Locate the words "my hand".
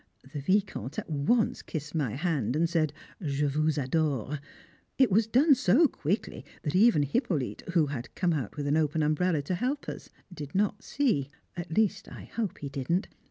1.93-2.55